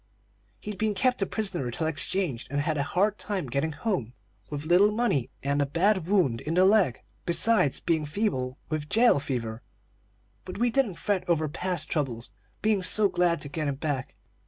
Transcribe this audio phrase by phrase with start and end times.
[0.61, 4.13] "He'd been kept a prisoner till exchanged, and had had a hard time getting home,
[4.49, 9.19] with little money and a bad wound in the leg, besides being feeble with jail
[9.19, 9.61] fever.
[10.43, 12.31] But we didn't fret over past troubles,
[12.63, 14.15] being so glad to get him back.